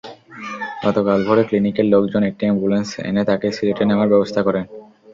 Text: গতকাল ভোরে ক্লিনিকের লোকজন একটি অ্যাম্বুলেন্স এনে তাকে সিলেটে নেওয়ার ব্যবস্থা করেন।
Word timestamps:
গতকাল 0.83 1.19
ভোরে 1.27 1.43
ক্লিনিকের 1.47 1.87
লোকজন 1.93 2.21
একটি 2.23 2.43
অ্যাম্বুলেন্স 2.45 2.89
এনে 3.01 3.23
তাকে 3.29 3.47
সিলেটে 3.51 3.83
নেওয়ার 3.85 4.11
ব্যবস্থা 4.13 4.41
করেন। 4.47 4.65